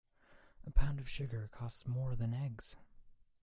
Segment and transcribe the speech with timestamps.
[0.65, 2.75] A pound of sugar costs more than eggs.